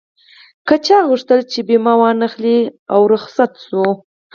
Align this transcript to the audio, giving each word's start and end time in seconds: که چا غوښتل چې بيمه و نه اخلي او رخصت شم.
که 0.67 0.75
چا 0.85 0.97
غوښتل 1.09 1.39
چې 1.51 1.59
بيمه 1.67 1.93
و 1.99 2.01
نه 2.19 2.25
اخلي 2.29 2.57
او 2.93 3.01
رخصت 3.13 3.51
شم. 3.65 3.89